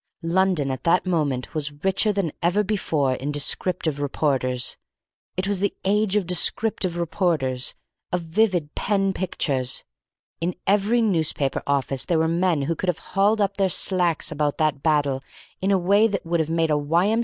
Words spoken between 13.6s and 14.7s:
slacks about